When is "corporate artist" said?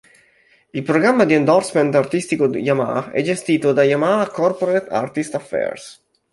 4.31-5.35